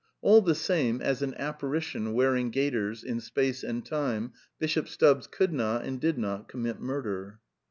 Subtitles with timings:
[0.23, 4.33] All the same, as an apparition (wearing gaiters), in space and time.
[4.57, 7.37] Bishop Stubbs could not, and did not, commit murder.